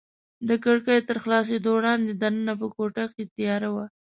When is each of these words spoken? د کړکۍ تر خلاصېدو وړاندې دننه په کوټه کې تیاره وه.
د 0.47 0.49
کړکۍ 0.63 0.99
تر 1.07 1.17
خلاصېدو 1.23 1.69
وړاندې 1.75 2.11
دننه 2.21 2.53
په 2.61 2.67
کوټه 2.75 3.05
کې 3.15 3.23
تیاره 3.35 3.69
وه. 3.75 3.85